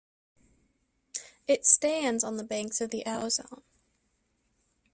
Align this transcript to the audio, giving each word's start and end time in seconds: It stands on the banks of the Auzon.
It 1.47 1.63
stands 1.63 2.23
on 2.23 2.37
the 2.37 2.43
banks 2.43 2.81
of 2.81 2.89
the 2.89 3.03
Auzon. 3.05 3.61